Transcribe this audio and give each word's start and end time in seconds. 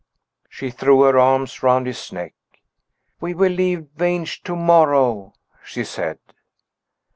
She 0.49 0.71
threw 0.71 1.01
her 1.03 1.19
arms 1.19 1.61
round 1.61 1.85
his 1.85 2.11
neck. 2.11 2.33
"We 3.19 3.35
will 3.35 3.51
leave 3.51 3.89
Vange 3.95 4.41
to 4.45 4.55
morrow," 4.55 5.35
she 5.63 5.83
said. 5.83 6.17